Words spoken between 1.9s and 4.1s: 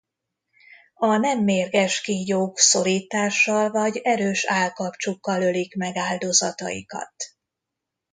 kígyók szorítással vagy